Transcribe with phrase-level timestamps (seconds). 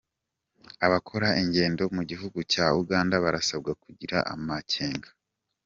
[0.85, 5.07] Abakora ingendo mu gihugu cya Uganda barasabwa kugira amakenga